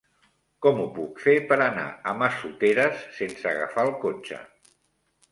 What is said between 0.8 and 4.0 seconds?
ho puc fer per anar a Massoteres sense agafar el